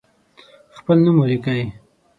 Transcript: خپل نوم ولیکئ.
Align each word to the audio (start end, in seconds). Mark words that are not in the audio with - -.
خپل 0.77 0.97
نوم 1.05 1.17
ولیکئ. 1.19 1.61